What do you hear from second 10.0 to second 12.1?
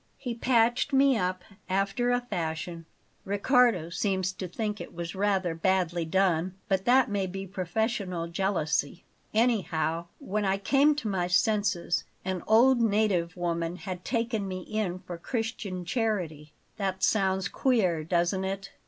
when I came to my senses,